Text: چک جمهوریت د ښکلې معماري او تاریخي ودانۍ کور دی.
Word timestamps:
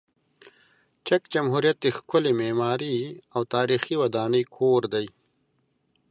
چک 1.07 1.21
جمهوریت 1.33 1.77
د 1.81 1.87
ښکلې 1.97 2.31
معماري 2.41 2.97
او 3.35 3.41
تاریخي 3.55 3.95
ودانۍ 4.01 4.43
کور 4.55 4.81
دی. 4.93 5.07